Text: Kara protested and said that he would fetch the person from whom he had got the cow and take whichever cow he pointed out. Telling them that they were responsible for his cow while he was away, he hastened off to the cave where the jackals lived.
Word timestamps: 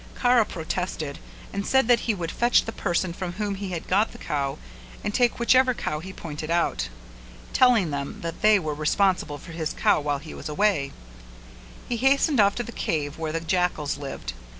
Kara 0.19 0.45
protested 0.47 1.19
and 1.53 1.63
said 1.63 1.87
that 1.87 1.99
he 2.09 2.15
would 2.15 2.31
fetch 2.31 2.65
the 2.65 2.71
person 2.71 3.13
from 3.13 3.33
whom 3.33 3.53
he 3.53 3.69
had 3.69 3.87
got 3.87 4.13
the 4.13 4.17
cow 4.17 4.57
and 5.03 5.13
take 5.13 5.37
whichever 5.37 5.75
cow 5.75 5.99
he 5.99 6.11
pointed 6.11 6.49
out. 6.49 6.89
Telling 7.53 7.91
them 7.91 8.21
that 8.21 8.41
they 8.41 8.57
were 8.57 8.73
responsible 8.73 9.37
for 9.37 9.51
his 9.51 9.73
cow 9.73 10.01
while 10.01 10.17
he 10.17 10.33
was 10.33 10.49
away, 10.49 10.91
he 11.87 11.97
hastened 11.97 12.39
off 12.39 12.55
to 12.55 12.63
the 12.63 12.71
cave 12.71 13.19
where 13.19 13.31
the 13.31 13.39
jackals 13.39 13.99
lived. 13.99 14.33